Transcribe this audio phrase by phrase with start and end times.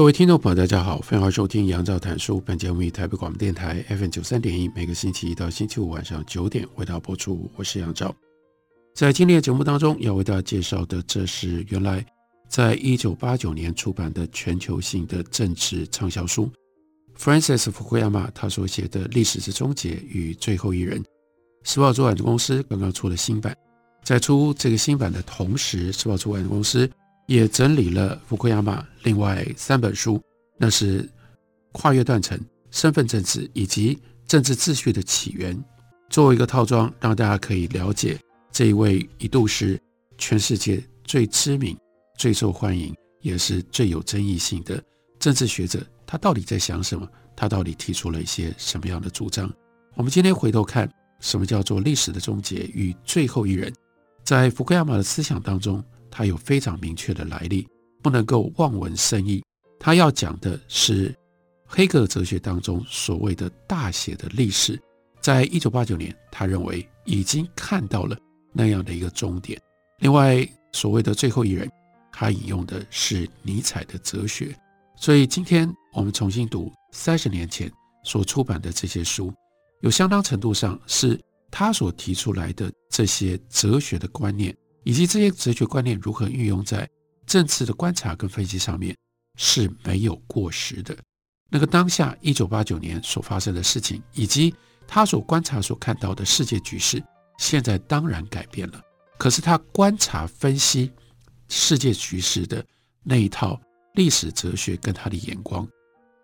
[0.00, 2.40] 各位听众朋友，大家好，欢迎收听杨照谈书。
[2.40, 7.50] 本节目以台北广播电台 FM 九三点一，每个星期一到星期五晚上九点为大家播出。
[7.54, 8.16] 我是杨照。
[8.94, 12.02] 在今天的节目当中，要为大家介绍的，这是原来
[12.48, 16.50] 在一九八九年出版的全球性的政治畅销书
[17.18, 20.98] ，Francis Fukuyama 他所写的《历史之终结与最后一人》。
[21.62, 23.54] 时报出版公司刚刚出了新版，
[24.02, 26.90] 在出这个新版的同时，时报出版公司。
[27.30, 30.20] 也整理了福库亚马另外三本书，
[30.58, 31.04] 那是
[31.70, 32.36] 《跨越断层》、
[32.72, 33.94] 《身份政治》以及
[34.26, 35.56] 《政治秩序的起源》，
[36.08, 38.18] 作为一个套装，让大家可以了解
[38.50, 39.80] 这一位一度是
[40.18, 41.78] 全世界最知名、
[42.18, 44.82] 最受欢迎，也是最有争议性的
[45.20, 47.08] 政治学者，他到底在想什么？
[47.36, 49.48] 他到底提出了一些什么样的主张？
[49.94, 53.72] 我们今天回头看，什么叫做历史的终结与最后一人？
[54.24, 55.80] 在福克亚马的思想当中。
[56.10, 57.66] 他有非常明确的来历，
[58.02, 59.42] 不能够望文生义。
[59.78, 61.14] 他要讲的是
[61.64, 64.80] 黑格尔哲学当中所谓的大写的历史，
[65.20, 68.16] 在一九八九年，他认为已经看到了
[68.52, 69.60] 那样的一个终点。
[70.00, 71.70] 另外，所谓的最后一人，
[72.12, 74.54] 他引用的是尼采的哲学。
[74.96, 77.72] 所以，今天我们重新读三十年前
[78.04, 79.32] 所出版的这些书，
[79.80, 81.18] 有相当程度上是
[81.50, 84.54] 他所提出来的这些哲学的观念。
[84.84, 86.88] 以及这些哲学观念如何运用在
[87.26, 88.96] 政治的观察跟分析上面
[89.36, 90.96] 是没有过时的。
[91.48, 94.54] 那个当下一九八九年所发生的事情，以及
[94.86, 97.02] 他所观察所看到的世界局势，
[97.38, 98.80] 现在当然改变了。
[99.18, 100.90] 可是他观察分析
[101.48, 102.64] 世界局势的
[103.02, 103.60] 那一套
[103.94, 105.68] 历史哲学跟他的眼光，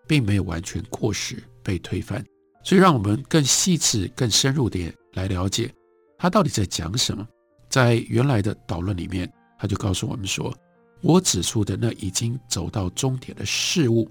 [0.06, 2.24] 并没有完全过时被推翻。
[2.64, 5.72] 所以让我们更细致、更深入点来了解
[6.18, 7.26] 他到底在讲什么。
[7.76, 10.50] 在原来的导论里面，他就告诉我们说
[11.04, 14.10] ：“我指出的那已经走到终点的事物，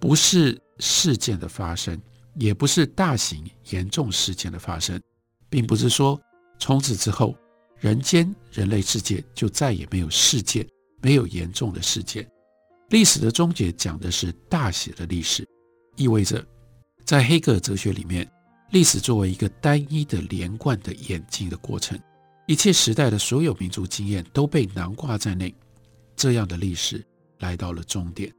[0.00, 1.96] 不是事件的发生，
[2.34, 5.00] 也不是大型严重事件的发生，
[5.48, 6.20] 并不是说
[6.58, 7.36] 从此之后，
[7.78, 10.66] 人间人类世界就再也没有事件，
[11.00, 12.28] 没有严重的事件。
[12.88, 15.46] 历史的终结讲的是大写的历史，
[15.94, 16.44] 意味着
[17.04, 18.28] 在黑格尔哲学里面，
[18.72, 21.96] 历史作为一个单一的连贯的演进的过程。”
[22.46, 25.54] 一切时代的所有民族经验都被囊括在内，
[26.14, 27.04] 这样的历史
[27.38, 28.32] 来到了终点。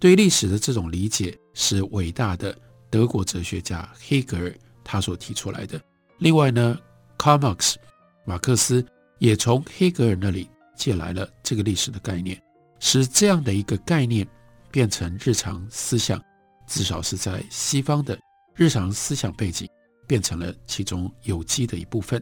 [0.00, 2.56] 对历史的这种理解，是伟大的
[2.90, 4.52] 德国哲学家黑格尔
[4.82, 5.80] 他所提出来的。
[6.18, 6.76] 另外呢
[7.16, 7.76] ，Karl Marx
[8.24, 8.84] 马克思
[9.18, 12.42] 也从黑格尔那里借来了这个历史的概念，
[12.80, 14.26] 使这样的一个概念
[14.72, 16.20] 变成日常思想，
[16.66, 18.18] 至少是在西方的
[18.56, 19.68] 日常思想背景，
[20.08, 22.20] 变成了其中有机的一部分。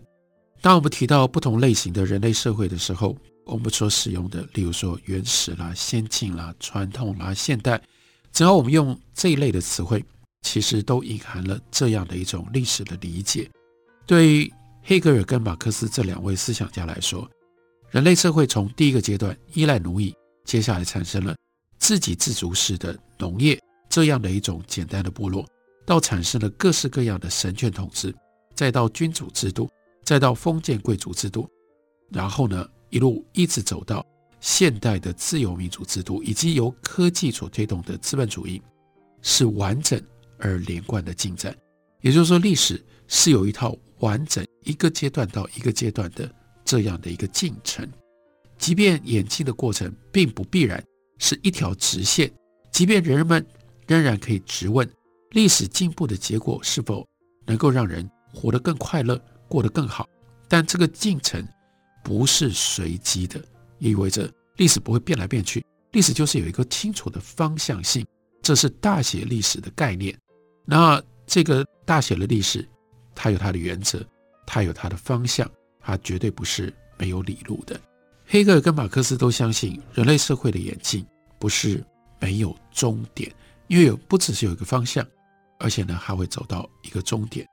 [0.62, 3.16] 当我们提到不同类型的人类社会的时候，
[3.46, 7.80] 我们所使用的，例如说原始啦、先进啦、传统啦、现代，
[8.30, 10.04] 只要我们用这一类的词汇，
[10.42, 13.50] 其实都隐含了这样的一种历史的理解。
[14.06, 17.28] 对于黑格尔跟马克思这两位思想家来说，
[17.90, 21.34] 人类社会从第一个阶段依赖奴役，接下来产生了
[21.78, 25.46] 自给自足式的农业这样的一种简单的部落，
[25.86, 28.14] 到产生了各式各样的神权统治，
[28.54, 29.70] 再到君主制度。
[30.10, 31.48] 再到封建贵族制度，
[32.10, 34.04] 然后呢，一路一直走到
[34.40, 38.60] 现代的自由民主制度，以及由科技所推动的资本主义，
[39.22, 40.02] 是完整
[40.36, 41.56] 而连贯的进展。
[42.00, 46.28] 也就是说，历史是有一套完整一个阶段到一个阶段的
[46.64, 47.88] 这样的一个进程。
[48.58, 50.84] 即便演进的过程并不必然
[51.18, 52.28] 是一条直线，
[52.72, 53.46] 即便人们
[53.86, 54.90] 仍然可以直问
[55.30, 57.06] 历史进步的结果是否
[57.46, 59.16] 能够让人活得更快乐。
[59.50, 60.08] 过得更好，
[60.48, 61.44] 但这个进程
[62.04, 63.42] 不是随机的，
[63.78, 65.64] 意味着历史不会变来变去。
[65.90, 68.06] 历史就是有一个清楚的方向性，
[68.40, 70.16] 这是大写历史的概念。
[70.64, 72.66] 那这个大写的历史，
[73.12, 74.00] 它有它的原则，
[74.46, 75.50] 它有它的方向，
[75.80, 77.78] 它绝对不是没有理路的。
[78.24, 81.04] 黑格尔跟马克思都相信，人类社会的演进
[81.40, 81.84] 不是
[82.20, 83.28] 没有终点，
[83.66, 85.04] 因为有不只是有一个方向，
[85.58, 87.44] 而且呢还会走到一个终点。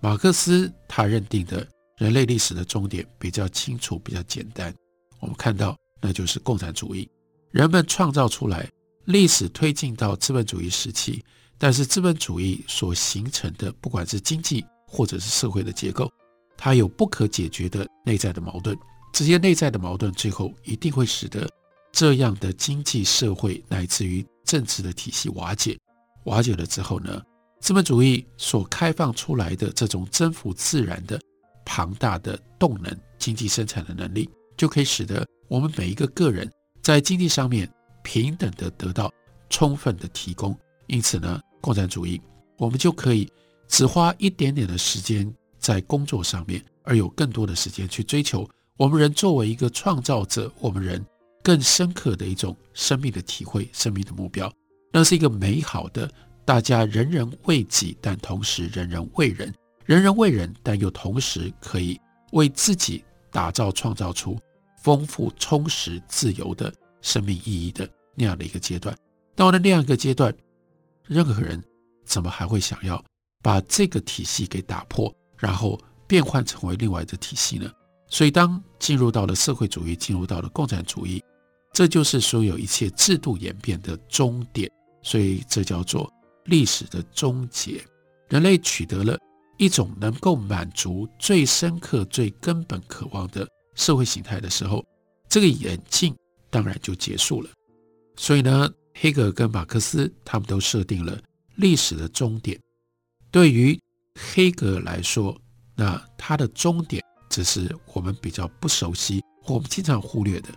[0.00, 1.66] 马克思他认定的
[1.98, 4.74] 人类历史的终点比较清楚，比较简单。
[5.20, 7.08] 我们看到那就是共产主义。
[7.50, 8.66] 人们创造出来，
[9.04, 11.22] 历史推进到资本主义时期，
[11.58, 16.10] 但是资本主义所形成的，不管是经济或者是社会的结构，
[16.56, 18.74] 它有不可解决的内在的矛盾。
[19.12, 21.46] 这些内在的矛盾，最后一定会使得
[21.92, 25.76] 这样的经济社会乃至于政治的体系瓦解。
[26.24, 27.20] 瓦解了之后呢，
[27.60, 31.20] 资本主义所开放出来的这种征服自然的
[31.64, 36.50] 庞大的动能，经济生产的能力，就可以使得我们每一个个人
[36.82, 37.70] 在经济上面
[38.02, 39.12] 平等的得到
[39.50, 40.58] 充分的提供。
[40.86, 42.20] 因此呢，共产主义
[42.56, 43.30] 我们就可以
[43.68, 51.04] 只花一点点的时间在工作上面，而有更多的时间去追求我们人作为一个创造者，我们人
[51.42, 54.50] 更深刻的一种生命的体会、生命的目标。
[54.92, 56.10] 那是一个美好的，
[56.50, 59.54] 大家人人为己，但同时人人为人，
[59.84, 61.96] 人人为人，但又同时可以
[62.32, 64.36] 为自己打造、创造出
[64.82, 68.92] 丰富、充实、自由的生命意义的那样的一个阶段。
[69.36, 70.34] 到了那样一个阶段，
[71.06, 71.62] 任何人
[72.04, 73.00] 怎么还会想要
[73.44, 77.70] 把这个体系给打破，然后变换成为另外的体系呢？
[78.08, 81.22] 所以，当进入到了社会主义，进入到了共产主义，
[81.72, 84.68] 这就是所有一切制度演变的终点。
[85.00, 86.12] 所以，这叫做
[86.50, 87.82] 历史的终结。
[88.28, 89.18] 人类取得了
[89.56, 94.84] 一种能够满足最深刻、最根本渴望的社会形态的时候，
[95.28, 96.14] 这个演进
[96.50, 97.50] 当然就结束了。
[98.16, 101.18] 所以呢，黑格尔跟马克思他们都设定了
[101.56, 102.60] 历史的终点。
[103.30, 103.78] 对于
[104.34, 105.36] 黑格尔来说，
[105.74, 110.48] 那他的终点只是我们比较不熟悉、我们经常忽略的，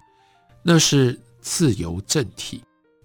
[0.64, 2.62] 那是自由政体。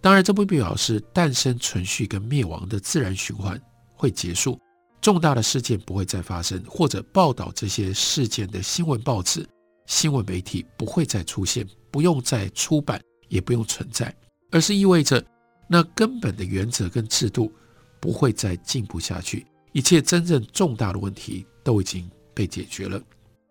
[0.09, 3.61] 当然，这不表示诞生、存续跟灭亡的自然循环
[3.93, 4.59] 会结束，
[5.03, 9.47] 重大的事件不会再发生，或者报道这些事件的新闻报纸、
[9.85, 14.11] 新闻媒体不会再出现，不用再出版，也不用存在，
[14.51, 15.23] 而是意味着
[15.69, 17.53] 那根本的原则跟制度
[18.01, 22.99] 不会再进步下去，一切真正重大的问题都已经被解决了。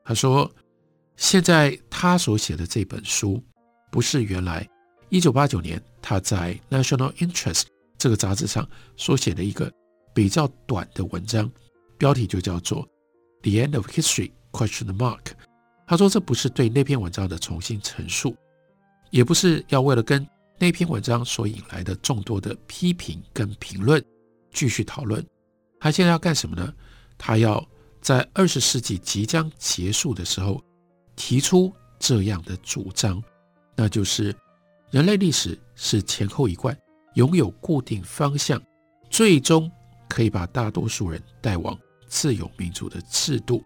[0.03, 0.51] 他说
[1.17, 3.39] ：“现在他所写的这本书，
[3.91, 4.67] 不是原来。”
[5.09, 7.61] 一九八九年，他在《National Interest》
[7.97, 8.67] 这个杂志上
[8.97, 9.71] 所写的一个
[10.13, 11.49] 比较短的文章，
[11.97, 12.85] 标题就叫做
[13.41, 15.27] 《The End of History》question mark。
[15.87, 18.35] 他说这不是对那篇文章的重新陈述，
[19.09, 20.27] 也不是要为了跟
[20.59, 24.03] 那篇文章所引来的众多的批评跟评论
[24.51, 25.25] 继续讨论。
[25.79, 26.73] 他现在要干什么呢？
[27.17, 27.65] 他要
[28.01, 30.61] 在二十世纪即将结束的时候
[31.15, 33.23] 提出这样的主张，
[33.73, 34.35] 那就是。
[34.91, 36.77] 人类历史是前后一贯，
[37.15, 38.61] 拥有固定方向，
[39.09, 39.69] 最终
[40.07, 43.61] 可以把大多数人带往自由民主的制度。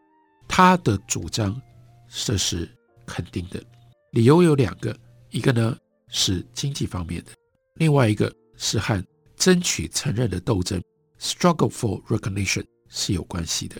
[0.47, 1.61] 他的主张
[2.09, 2.67] 这是
[3.05, 3.63] 肯定的，
[4.11, 4.95] 理由有两个，
[5.29, 5.77] 一个呢
[6.09, 7.31] 是经济方面的，
[7.75, 9.03] 另外一个是和
[9.37, 10.81] 争取承认的斗争
[11.19, 13.79] （struggle for recognition） 是有关系的。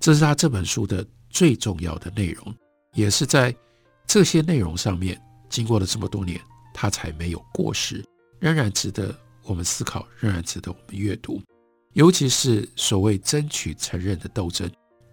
[0.00, 2.54] 这是他这本书的最重要的内容，
[2.94, 3.54] 也是在
[4.06, 6.40] 这些内容上面，经过了这么多年。
[6.80, 8.02] 它才没有过时，
[8.38, 11.38] 仍然值得我们思考，仍然值得我们阅读。
[11.92, 14.66] 尤其是所谓争取承认的斗争，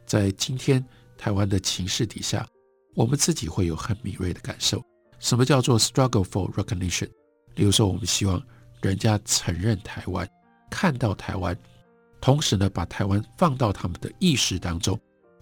[0.06, 0.82] 在今天
[1.18, 2.48] 台湾的情势底下，
[2.96, 4.82] 我们自己会有很敏锐的感受。
[5.20, 7.10] 什么叫做 struggle for recognition？
[7.54, 8.42] 比如说，我们希望
[8.82, 10.26] 人家承认台湾，
[10.72, 11.54] 看到台湾，
[12.22, 14.98] 同时呢，把台湾放到他们的意识当中。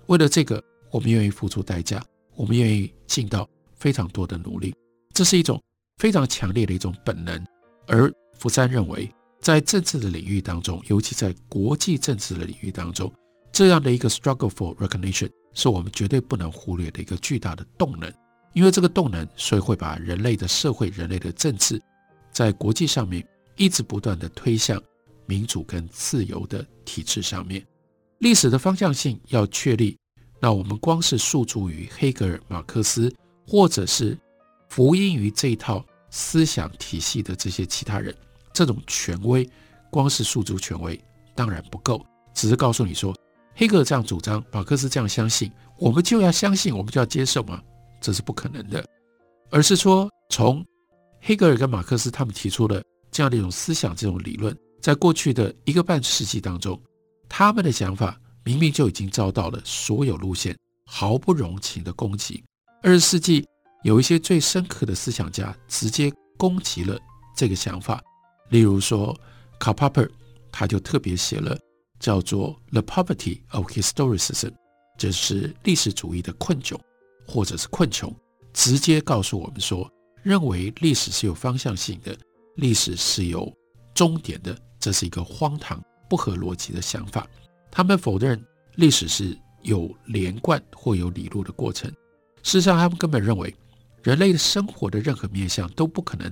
[0.08, 2.03] 为了这个，我们愿意付出代价，
[2.36, 4.74] 我们愿意尽到非常多的努力。
[5.13, 5.62] 这是一种。
[5.98, 7.44] 非常强烈的一种本能，
[7.88, 9.10] 而福山认为，
[9.40, 13.12] 在政治的领域当中，尤其在国际政治的领域当中，
[13.52, 18.12] 这样的一个 struggle for recognition 是我们绝对不能忽略的一个巨大的动能。
[18.54, 21.82] 因为这个动能，所以会把人类的社会、人类的政治，
[22.32, 23.25] 在国际上面
[23.56, 24.82] 一直不断地推向
[25.25, 27.66] 民主跟自由的体制上面。
[28.20, 29.98] 历史的方向性要确立，
[30.42, 33.14] 那我们光是诉诸于黑格尔、马克思，
[33.48, 34.18] 或者是。
[34.75, 38.13] 服膺于这一套思想体系的这些其他人，
[38.51, 39.50] 这种权威，
[39.89, 41.00] 光是诉诸权威
[41.34, 43.15] 当然不够，只是告诉你说，
[43.53, 47.63] 黑格尔这样主张，马克思这样相信，我们就要相信，我们就要接受吗？
[48.01, 48.86] 这是不可能的，
[49.50, 50.62] 而是说，从
[51.22, 56.77] 黑格尔跟马克思他们提出的这样的一种思想、这种理论，在过去的一个半世纪当中，
[57.29, 60.53] 他们的想法明明就已经遭到了所有路线
[60.86, 62.44] 毫不容情的攻击，
[62.84, 63.48] 二十世纪。
[63.86, 66.98] 有一些最深刻的思想家直接攻击了
[67.38, 68.04] 这个想法，
[68.50, 69.15] 例如说
[69.60, 70.10] ，Karl Popper，
[70.51, 71.56] 他就特别写了
[72.00, 74.50] 叫做《The Poverty of Historicism》，
[74.98, 76.75] 这是历史主义的困窘
[77.27, 78.12] 或者是困穷，
[78.54, 79.88] 直接告诉我们说，
[80.24, 82.18] 认为历史是有方向性的，
[82.56, 83.54] 历史是有
[83.94, 87.27] 终点的，这是一个荒唐、不合逻辑的想法。
[87.70, 88.44] 他们否认
[88.77, 91.88] 历史是有连贯或有理路的过程。
[92.42, 93.56] 事实上，他们根本认为
[94.06, 96.32] 人类的生活的任何面向都不可能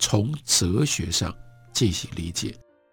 [0.00, 1.32] 从哲学上
[1.72, 2.52] 进行理解。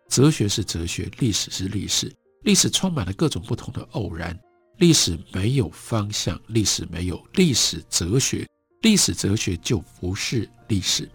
[0.10, 2.14] 哲学是哲学，历史是历史，
[2.44, 4.40] 历史充满了各种不同的偶然。
[4.78, 8.48] 历史没有方向，历史没有历史哲学，
[8.84, 11.10] 历史哲学就不是历史。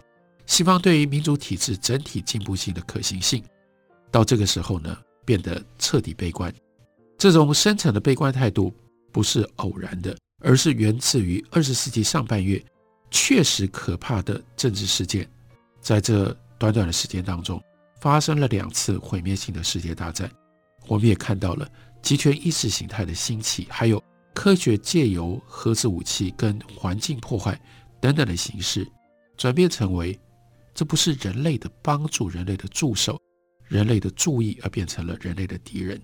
[0.45, 3.41] 西方对于民主体制整体进步性的可行性，
[4.11, 6.53] 到这个时候呢，变得彻底悲观。
[7.17, 8.73] 这种深层的悲观态度
[9.13, 12.61] 不是偶然的，而是源自于二十世纪上半月
[13.11, 15.29] 确实可怕的政治事件。
[15.81, 17.61] 在这短短的时间当中，
[17.99, 20.29] 发生了两次毁灭性的世界大战。
[20.87, 21.67] 我们也看到了。
[22.03, 24.01] 集权意识形态的兴起，还有
[24.33, 27.59] 科学借由核子武器跟环境破坏
[27.99, 28.87] 等等的形式，
[29.35, 30.17] 转变成为
[30.73, 33.19] 这不是人类的帮助、人类的助手、
[33.65, 36.01] 人类的注意，而变成了人类的敌人。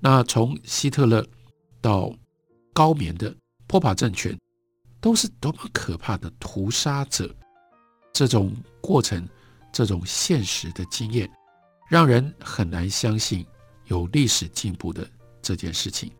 [0.00, 1.24] 那从希特勒
[1.80, 2.12] 到
[2.72, 3.32] 高棉的
[3.68, 4.36] 波帕政权，
[5.04, 7.30] 都是多么可怕的屠杀者！
[8.10, 9.28] 这种过程，
[9.70, 11.30] 这种现实的经验，
[11.90, 13.46] 让人很难相信
[13.84, 15.06] 有历史进步的。
[15.42, 16.10] 这件事情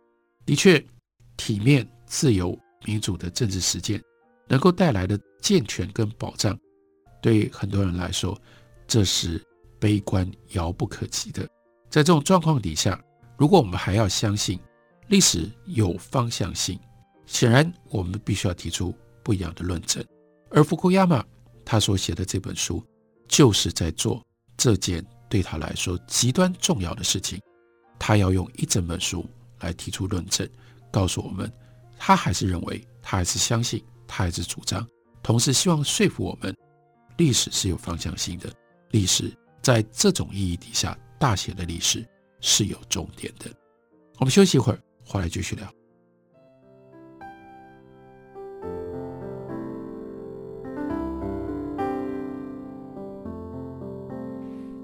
[0.44, 0.86] 的确，
[1.34, 3.98] 体面、自由、民主的政治实践
[4.46, 6.54] 能够带来的健全跟保障，
[7.22, 8.38] 对很多人来说，
[8.86, 9.42] 这是
[9.80, 11.40] 悲观遥不可及的。
[11.88, 13.02] 在这种状况底下，
[13.38, 14.60] 如果我们还要相信
[15.08, 16.78] 历史有方向性，
[17.26, 20.04] 显然我们必须要提出不一样的论证。
[20.50, 21.24] 而福库亚马
[21.64, 22.84] 他所写的这本书，
[23.26, 24.22] 就是在做
[24.56, 27.40] 这件对他来说极端重要的事情。
[27.98, 29.24] 他要用一整本书
[29.60, 30.48] 来提出论证，
[30.90, 31.50] 告诉我们，
[31.98, 34.86] 他还是认为，他还是相信，他还是主张，
[35.22, 36.54] 同时希望说服我们，
[37.16, 38.52] 历史是有方向性的，
[38.90, 42.06] 历史在这种意义底下，大写的历史
[42.40, 43.50] 是有终点的。
[44.18, 45.83] 我们休息一会儿，回来继续聊。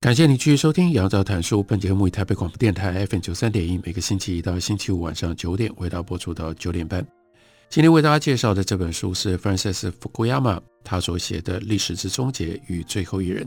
[0.00, 1.60] 感谢你继续收听《杨照谈书》。
[1.62, 7.06] 本节目以台北广播电台 FM 九三点一，每个星期一到星期五晚上九点，为大家播出到九点半。
[7.68, 13.44] 今天为大家介绍的这本书是 Francis Fukuyama 他所写的《历史之终结与最后一人》。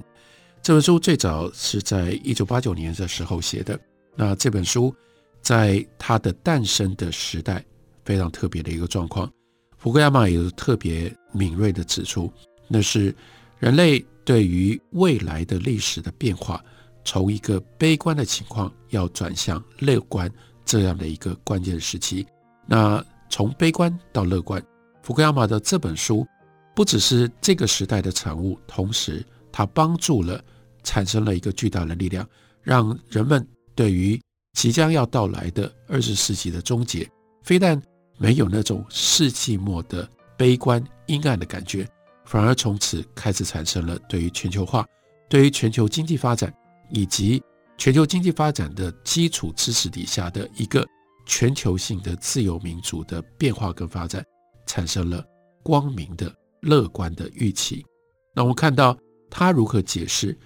[0.62, 3.80] 这本书最早是在一九八九年的时候写的。
[4.16, 4.96] 那这本书
[5.42, 7.66] 在它的诞生的时代
[8.06, 9.28] 非常特别的一个状况。
[9.80, 12.32] 福库亚马也特别敏锐地指出，
[12.68, 13.14] 那是
[13.58, 14.06] 人类。
[14.26, 16.64] 对于未来的历史的变化，
[17.04, 20.32] 从一个悲观的情况要转向乐观
[20.66, 22.26] 这样的一个关键时期。
[22.66, 24.64] 那从悲观到乐观，
[25.02, 26.26] 福克亚马的这本书
[26.74, 30.42] 不只是这个时代的产物，同时它帮助了
[30.84, 32.28] 产生了一个巨大的力量，
[32.62, 34.20] 让人们对于
[34.54, 37.10] 即将要到来的二十世纪的终结，
[37.44, 37.82] 非但
[38.18, 41.86] 没有那种世纪末的悲观阴暗的感觉。
[42.26, 44.86] 反而从此开始产生了对于全球化、
[45.30, 46.54] 对于全球经济发展
[46.90, 47.42] 以及
[47.78, 50.88] 全球经济发展的基础知识底下的一个
[51.26, 54.24] 全球性的自由民主的变化跟发展，
[54.66, 55.24] 产生了
[55.64, 57.86] 光明的、乐观的预期。
[58.36, 58.98] 那我们看到
[59.30, 60.38] 他如何解释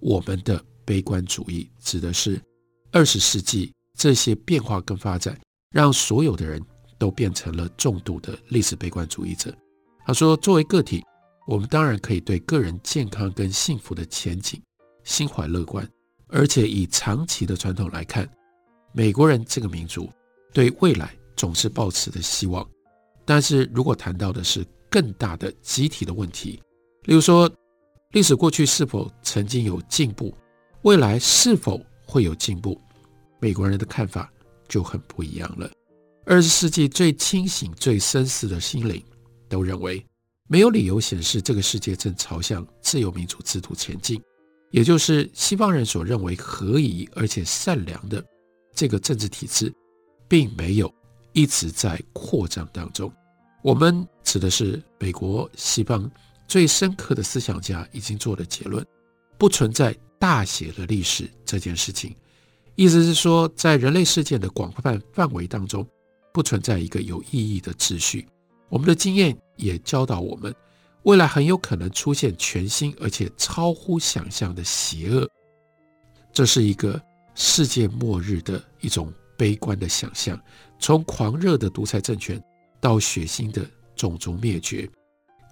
[0.00, 2.40] 我们的悲观主义，指的是
[2.90, 5.38] 二十世纪这些变化跟发展，
[5.70, 6.60] 让所有的人
[6.98, 9.54] 都变成了重度的历史悲观主义者。
[10.06, 11.04] 他说，作为个体。
[11.48, 14.60] 我们当然可以对个人健康跟幸福的前景
[15.02, 15.88] 心怀乐观，
[16.26, 18.28] 而且以长期的传统来看，
[18.92, 20.12] 美国人这个民族
[20.52, 22.68] 对未来总是抱持的希望。
[23.24, 26.62] 但是如果谈到的是更大的集体的问题，
[27.04, 27.50] 例如说
[28.12, 30.36] 历史过去是否曾经有进步，
[30.82, 32.78] 未来是否会有进步，
[33.40, 34.30] 美国人的看法
[34.68, 35.70] 就很不一样了。
[36.26, 39.02] 二十世纪最清醒、最深思的心灵
[39.48, 40.04] 都认为。
[40.48, 44.20] 没有理由显示这个世界正朝向自由民主制度前进。
[44.70, 48.22] 也就是西方人所认为合宜而且善良的
[48.74, 49.72] 这个政治体制，
[50.28, 50.92] 并没有
[51.32, 53.10] 一直在扩张当中。
[53.62, 56.10] 我们指的是美国西方
[56.46, 58.84] 最深刻的思想家已经做的结论：
[59.38, 62.14] 不存在大写的历史这件事情。
[62.74, 65.86] 意思是说，在人类事件的广泛范围当中，
[66.32, 68.28] 不存在一个有意义的秩序。
[68.68, 70.54] 我们的经验也教导我们，
[71.02, 75.28] 未来很有可能出现全新而且超乎想象的邪恶。
[76.32, 77.00] 这是一个
[77.34, 80.40] 世界末日的一种悲观的想象，
[80.78, 82.42] 从狂热的独裁政权
[82.80, 83.64] 到血腥的
[83.96, 84.88] 种族灭绝，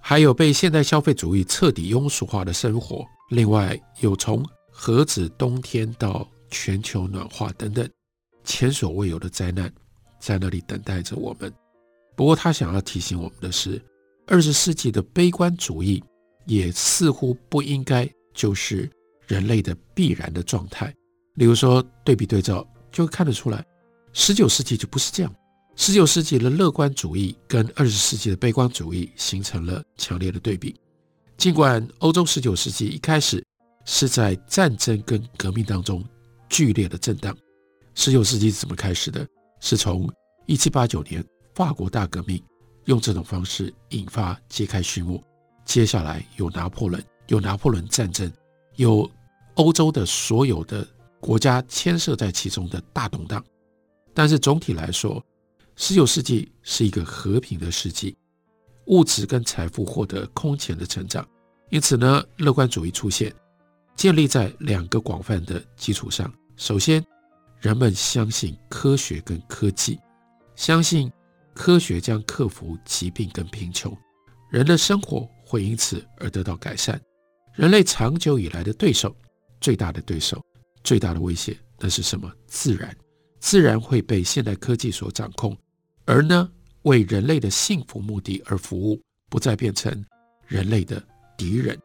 [0.00, 3.04] 还有被现代消费主义彻底庸俗化的生活。
[3.30, 7.88] 另外，有从核子冬天到全球暖化等等
[8.44, 9.72] 前所未有的灾难，
[10.20, 11.52] 在那里等待着我们。
[12.14, 13.82] 不过，他想要提醒我们的是，
[14.26, 16.02] 二十世纪的悲观主义
[16.46, 18.90] 也似乎不应该就是
[19.26, 20.92] 人类的必然的状态。
[21.34, 23.64] 例如说，对比对照，就看得出来，
[24.12, 25.34] 十九世纪就不是这样。
[25.76, 30.74] 十九世纪的乐观主义跟二十世纪的悲观主义形成了强烈的对比。
[31.36, 33.44] 尽管欧洲十九世纪一开始
[33.84, 36.04] 是在战争跟革命当中。
[36.48, 37.36] 剧烈的震荡。
[37.96, 39.26] 十九世纪怎么开始的？
[39.58, 40.08] 是从
[40.46, 41.24] 一七八九年
[41.56, 42.40] 法国大革命
[42.86, 45.22] 用这种方式引发揭开序幕。
[45.64, 48.32] 接下来有拿破仑，有拿破仑战争，
[48.76, 49.08] 有
[49.54, 50.86] 欧洲的所有的
[51.20, 53.44] 国家牵涉在其中的大动荡。
[54.14, 55.24] 但是总体来说，
[55.76, 58.16] 十九世纪是一个和平的世纪，
[58.86, 61.26] 物质跟财富获得空前的成长。
[61.68, 63.34] 因此呢，乐观主义出现。
[63.96, 66.30] 建立在两个广泛的基础上。
[66.56, 67.02] 首先，
[67.60, 69.98] 人们相信科学跟科技，
[70.54, 71.10] 相信
[71.56, 73.96] 科学将克服疾病跟贫穷，
[74.50, 77.00] 人的生活会因此而得到改善。
[77.54, 79.16] 人类长久以来的对手，
[79.60, 80.40] 最大的对手，
[80.84, 82.30] 最大的威胁，那是什么？
[82.46, 82.94] 自然，
[83.40, 85.56] 自然会被现代科技所掌控，
[86.04, 86.48] 而呢，
[86.82, 90.04] 为人类的幸福目的而服务，不再变成
[90.46, 91.02] 人类的
[91.36, 91.76] 敌人。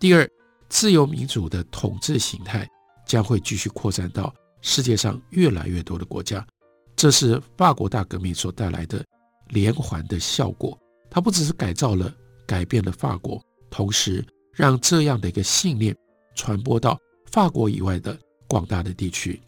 [0.00, 0.28] 第二。
[0.72, 2.64] 自由民主的统治形态
[3.04, 6.46] 将会继续扩展到世界上越来越多的国家，
[6.94, 9.04] 这是法国大革命所带来的
[9.50, 10.76] 连环的效果。
[11.08, 12.12] 它不只是改造了、
[12.46, 15.96] 改变了法国，同时让这样的一个信念
[16.34, 16.98] 传播到
[17.30, 19.40] 法国以外的广大的地区。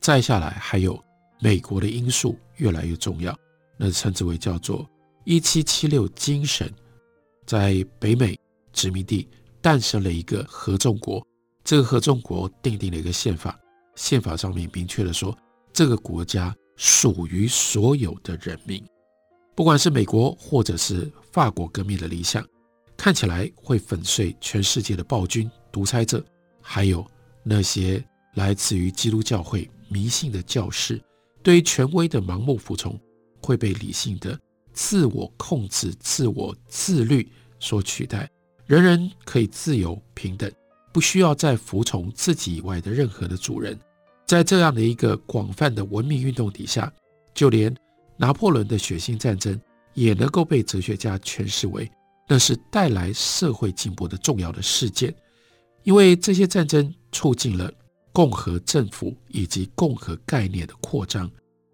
[0.00, 1.02] 再下来，还有
[1.40, 3.36] 美国的因素越来越重要，
[3.76, 4.88] 那称之为叫做
[5.24, 6.72] “一七七六精神”，
[7.46, 8.38] 在北美
[8.72, 9.28] 殖民地。
[9.62, 11.26] 诞生了一个合众国，
[11.64, 13.58] 这个合众国订定了一个宪法，
[13.96, 15.36] 宪法上面明确的说，
[15.72, 18.80] 这个国家属于所有的人民。
[19.56, 22.46] 不管是美国或者是法国革命的理想，
[22.94, 26.22] 看起来会粉碎全世界的暴君、独裁者，
[26.60, 27.04] 还有
[27.42, 31.00] 那些来自于基督教会迷信的教士，
[31.42, 33.00] 对于权威的盲目服从，
[33.40, 34.38] 会被理性的
[34.74, 37.26] 自我控制、自我自律
[37.58, 38.30] 所取代。
[38.66, 40.52] 人人可以自由平等，
[40.92, 43.78] 不需要再服从自己以外的任何的主人。
[44.26, 46.92] 在这样的一个广泛的文明运动底下，
[47.32, 47.74] 就连
[48.16, 49.60] 拿破仑的血腥战争
[49.94, 51.90] 也能够被哲学家诠释为
[52.28, 55.14] 那是带来社会进步的重要的事件，
[55.84, 57.72] 因为这些战争促进了
[58.12, 61.30] 共和政府以及共和概念的扩张。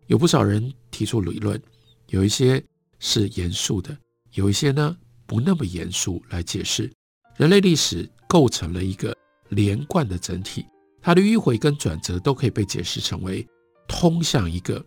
[0.09, 1.61] 有不少人提出理论，
[2.09, 2.63] 有一些
[2.99, 3.97] 是严肃的，
[4.35, 4.95] 有一些呢，
[5.27, 6.93] 不那么严肃来解释，
[7.37, 9.17] 人类历史构成了一个
[9.49, 10.67] 连贯的整体，
[11.01, 13.47] 它的迂回跟转折都可以被解释成为
[13.89, 14.85] 通向一个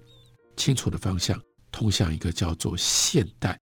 [0.56, 1.42] 清楚的方向，
[1.72, 3.60] 通向一个叫做现代，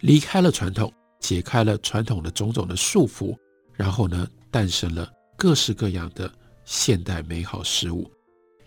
[0.00, 3.36] 离开了传统，解开了传统的种种的束缚，
[3.74, 6.32] 然后呢，诞生了各式各样的
[6.64, 8.10] 现代美好事物。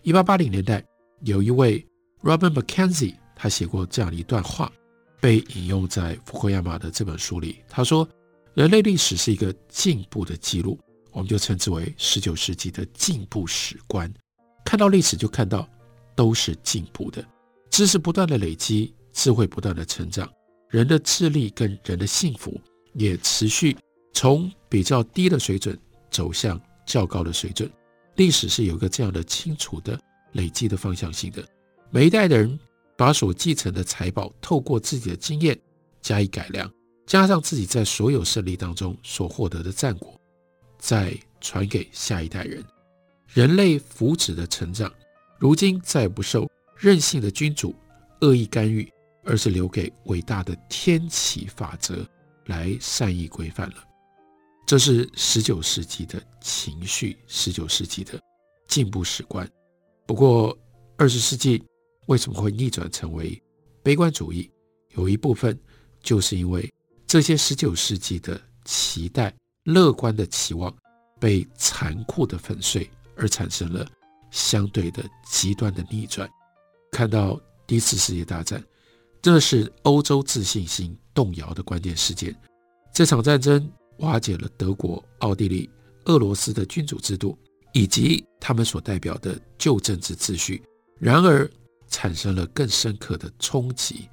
[0.04, 0.84] 一八八零年代，
[1.22, 1.86] 有一位
[2.22, 4.72] Robert McKenzie，他写过这样一段话。
[5.22, 8.08] 被引用在福克亚马的这本书里，他说
[8.54, 10.78] ：“人类历史是一个进步的记录，
[11.12, 14.14] 我们就称之为十九世纪的进步史观。
[14.64, 15.68] 看到历史，就看到
[16.14, 17.26] 都是进步的，
[17.76, 20.32] 知识不断的累积，智慧不断的成长，
[20.70, 22.58] 人的智力跟人的幸福
[22.94, 23.76] 也持续
[24.14, 25.78] 从比较低的水准
[26.10, 27.70] 走向较高的水准。
[28.16, 30.00] 历史是有一个这样的清楚的
[30.36, 31.46] 累积的方向性的，
[31.90, 32.58] 每一代的人。”
[32.96, 35.60] 把所继承的财宝，透过自己的经验
[36.02, 36.72] 加以改良，
[37.06, 40.18] 加上自己在所有胜利当中所获得的战果，
[40.80, 42.64] 再传给下一代人。
[43.28, 44.90] 人类福祉的成长，
[45.38, 47.74] 如今再不受任性的君主
[48.22, 48.92] 恶意干预，
[49.24, 52.08] 而是留给伟大的天启法则
[52.46, 53.76] 来善意规范了。
[54.68, 58.20] 这是十九世纪的情绪，十九世纪的
[58.68, 59.48] 进步史观。
[60.08, 60.58] 不过，
[60.98, 61.64] 二十世纪
[62.08, 63.42] 为什么会逆转成为
[63.84, 64.50] 悲观主义？
[64.96, 65.60] 有一部分
[66.02, 66.72] 就是因为
[67.06, 69.34] 这些十九世纪的期待、
[69.66, 70.76] 乐观的期望
[71.20, 73.88] 被残酷的粉碎，而产生了
[74.32, 76.30] 相对的极端的逆转。
[76.96, 78.64] 看到第一次世界大战，
[79.22, 82.34] 这是欧洲自信心动摇的关键事件。
[82.94, 83.70] 这场战争。
[84.00, 85.70] 瓦解了德国、奥地利、
[86.04, 87.38] 俄罗斯的君主制度
[87.72, 90.62] 以及他们所代表的旧政治秩序，
[91.00, 91.50] 然而
[91.88, 94.10] 产生了更深刻的冲击。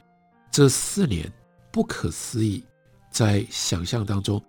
[0.53, 1.29] 这四年
[1.73, 2.65] 不可思议，
[3.11, 4.41] 在想象当中，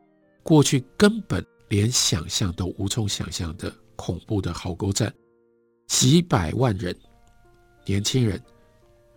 [0.43, 5.11] 过去根本连想象都无从想象的恐怖的壕沟战，
[5.87, 6.95] 几百万人，
[7.85, 8.41] 年轻人，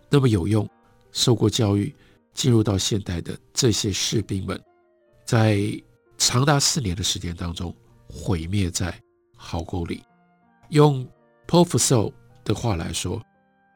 [0.09, 0.67] 那么有用、
[1.11, 1.93] 受过教育、
[2.33, 4.61] 进入到现代的这些士兵们，
[5.25, 5.59] 在
[6.17, 7.75] 长达四年的时间当中，
[8.07, 8.99] 毁灭在
[9.35, 10.03] 壕沟里。
[10.69, 11.07] 用
[11.47, 12.11] Paul Fussell
[12.43, 13.21] 的话来说，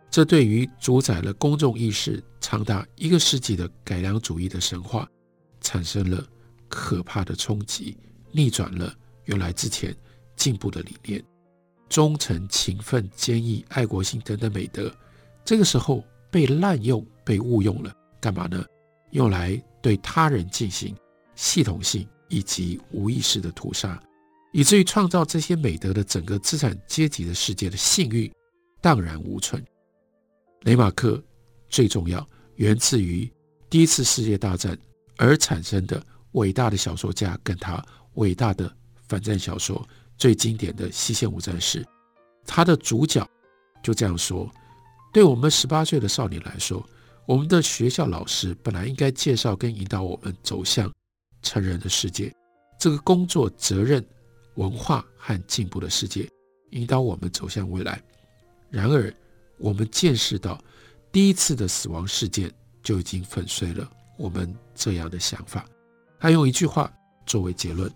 [0.09, 5.09] 这对于主宰了公众意识长达一个世纪的改良主义的神话，
[5.61, 6.25] 产生了
[6.67, 7.95] 可怕的冲击，
[8.31, 8.93] 逆转了
[9.25, 9.95] 原来之前
[10.35, 11.23] 进步的理念，
[11.91, 14.91] 忠诚、勤奋、坚毅、爱国心等等美德，
[15.45, 18.65] 这个时候被滥用、被误用了，干嘛呢？
[19.11, 20.95] 用来对他人进行
[21.35, 22.07] 系统性。
[22.33, 24.01] 以及无意识的屠杀，
[24.53, 28.31] 以至于创造这些美德的整个资产阶级的世界的信誉
[28.79, 29.61] 荡然无存。
[30.61, 31.21] 雷马克
[31.67, 32.25] 最重要，
[32.55, 33.29] 源自于
[33.69, 34.79] 第一次世界大战
[35.17, 36.01] 而产生的
[36.31, 38.73] 伟大的小说家，跟他伟大的
[39.09, 39.85] 反战小说
[40.21, 41.81] 最经典的《西线无战事》，
[42.45, 43.27] 他的主角
[43.81, 44.47] 就这样说：
[45.11, 46.87] 对我们十八岁的少年来说，
[47.25, 50.91] 我们的学校老师本来应该介绍跟引导我们走向。
[51.41, 52.31] 成人的世界，
[52.79, 54.05] 这个工作责任、
[54.57, 56.29] 文化和进步的世界，
[56.69, 57.99] 引导我们走向未来。
[58.69, 59.11] 然而，
[59.57, 60.63] 我们见识到
[61.11, 62.51] 第一次的死亡事件
[62.83, 65.65] 就已经粉碎了我们这样的想法。
[66.19, 66.93] 他用一句话
[67.25, 67.91] 作为结论，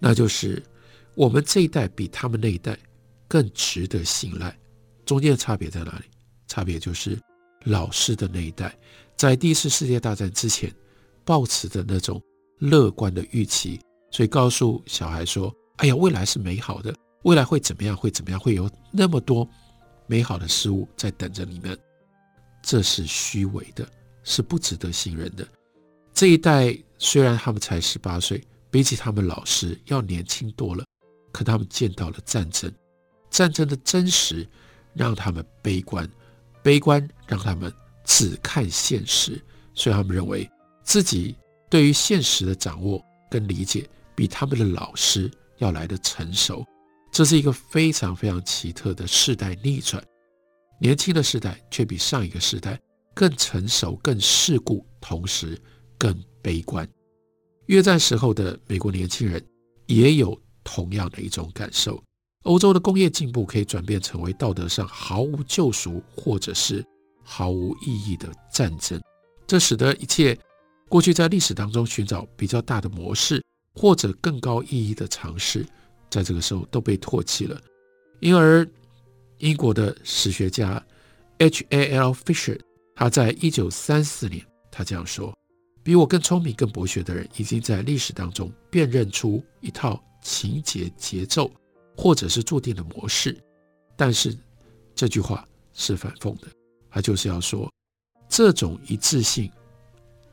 [0.00, 0.60] 那就是
[1.20, 2.78] 我们这一代比他们那一代
[3.28, 4.58] 更值得信赖。
[5.04, 6.04] 中间的差别在哪里？
[6.48, 7.20] 差别就是
[7.64, 8.74] 老师的那一代，
[9.16, 10.74] 在第一次世界大战之前，
[11.22, 12.18] 抱持的那种。
[12.58, 13.80] 乐观的预期，
[14.10, 17.96] 所以告诉小孩说：“哎呀，未来是美好的，未来会怎么样？
[17.96, 18.38] 会怎么样？
[18.38, 19.48] 会有那么多
[20.06, 21.78] 美好的事物在等着你们。”
[22.62, 23.86] 这是虚伪的，
[24.24, 25.46] 是不值得信任的。
[26.12, 30.84] 这一代虽然他们才十八岁，比起他们老师要年轻多了，
[31.32, 32.72] 可他们见到了战争，
[33.30, 34.48] 战争的真实
[34.94, 36.08] 让他们悲观，
[36.62, 37.72] 悲观让他们
[38.04, 39.40] 只看现实，
[39.74, 40.48] 所以他们认为
[40.82, 41.36] 自己。
[41.68, 46.66] 对于现实的掌握跟理解，比他们的老师要来得成熟，
[47.12, 50.02] 这是一个非常非常奇特的世代逆转。
[50.80, 52.76] 年轻的世代却比上一个世代
[53.14, 55.56] 更成熟、更世故，同时
[55.96, 56.12] 更
[56.42, 56.84] 悲观。
[57.66, 59.40] 越战时候的美国年轻人
[59.86, 60.36] 也有
[60.72, 62.00] 同样的一种感受：
[62.44, 66.84] 欧洲的工业进步可以转变成为道德上毫无救赎或者是
[67.24, 69.00] 毫无意义的战争，
[69.48, 70.38] 这使得一切。
[70.88, 75.66] 过去在历史当中寻找比较大的模式或者更高意义的尝试，
[76.08, 77.60] 在这个时候都被唾弃了。
[78.20, 78.64] 因而，
[79.38, 80.80] 英国的史学家
[81.38, 82.12] H.A.L.
[82.12, 82.58] Fisher
[82.94, 85.36] 他在一九三四年，他这样说
[85.82, 91.50] ：“比我更聪明、更博学的人，已经在历史当中辨认出一套情节节奏，
[91.96, 93.36] 或者是注定的模式。”
[93.96, 94.36] 但是
[94.94, 96.48] 这句话是反讽的，
[96.90, 97.70] 他就是要说
[98.28, 99.50] 这种一致性。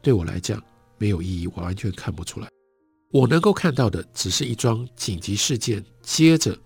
[0.01, 0.63] 对我来讲
[0.97, 2.47] 没有意义，我完全看不出来。
[3.11, 6.57] 我能够看到的只是一桩紧急事件接着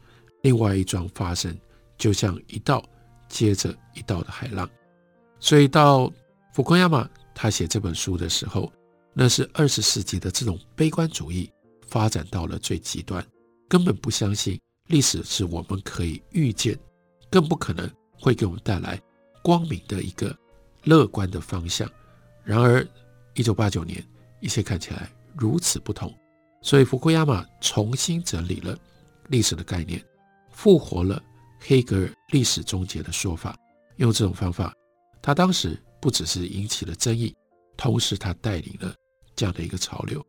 [0.42, 1.58] 另外一桩发生，
[1.98, 2.84] 就像一道
[3.30, 4.70] 接着一道的海浪。
[5.40, 6.12] 所以到
[6.54, 8.72] 福库亚马他写这本书的时候，
[9.14, 11.50] 那是二十世纪的这种悲观主义
[11.92, 13.24] 发展到了最极端，
[13.70, 16.76] 根本不相信历史是我们可以预见，
[17.30, 17.88] 更不可能
[18.20, 19.00] 会给我们带来
[19.44, 20.36] 光明的一个
[20.86, 21.88] 乐观的方向。
[22.44, 22.84] 然而。
[23.34, 24.06] 一九八九年，
[24.42, 26.14] 一切看起来如此不同，
[26.62, 28.78] 所以福库亚马重新整理了
[29.30, 30.04] 历史的概念，
[30.52, 31.24] 复活了
[31.58, 33.58] 黑格尔历史终结的说法。
[33.96, 34.76] 用这种方法，
[35.22, 37.34] 他当时不只是引起了争议，
[37.78, 38.94] 同时他带领了
[39.34, 40.22] 这样的一个潮流。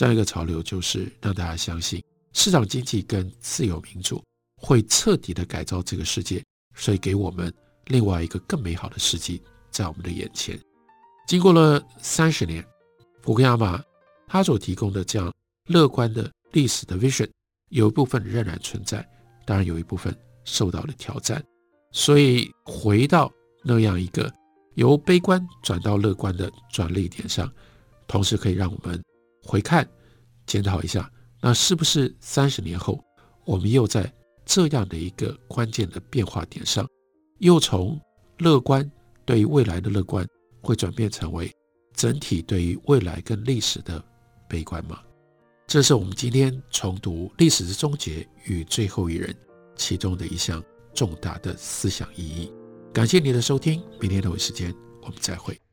[0.00, 4.24] 这样一个潮流就是让大家相信市场经济跟自由民主
[4.56, 6.42] 会彻底的改造这个世界，
[6.74, 7.52] 所以给我们
[7.88, 10.58] 另外一个更美好的世纪在我们的眼前。
[11.26, 12.66] 经过了三十年，
[13.20, 13.78] 福克亚马
[14.26, 15.30] 他所提供的这样
[15.66, 17.28] 乐观的历史的 vision，
[17.68, 19.06] 有一部分仍然存在，
[19.44, 21.44] 当然有一部分受到了挑战。
[21.92, 23.30] 所以回到
[23.62, 24.32] 那样一个
[24.76, 27.52] 由悲观转到乐观的转捩点上，
[28.08, 28.98] 同时可以让我们
[29.50, 29.84] 回看、
[30.46, 31.10] 检讨一下，
[31.42, 33.02] 那是不是三十年后，
[33.44, 34.12] 我们又在
[34.44, 36.86] 这样的一个关键的变化点上，
[37.40, 38.00] 又从
[38.38, 38.88] 乐观
[39.24, 40.24] 对于未来的乐观，
[40.62, 41.52] 会转变成为
[41.94, 44.00] 整体对于未来跟历史的
[44.48, 45.00] 悲观吗？
[45.66, 49.32] 这是我们今天重读《历史之终结与最后一人》
[49.74, 50.62] 其中的一项。
[50.92, 52.52] 重大的思想意义。
[52.92, 55.69] 感谢您的收听，明天同一时间我们再会。